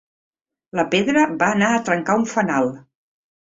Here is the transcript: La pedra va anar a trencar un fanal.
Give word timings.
La 0.79 0.85
pedra 0.95 1.27
va 1.43 1.51
anar 1.57 1.69
a 1.75 1.83
trencar 1.91 2.19
un 2.23 2.27
fanal. 2.35 2.75